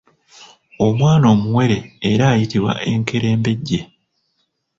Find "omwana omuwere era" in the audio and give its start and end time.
0.85-2.25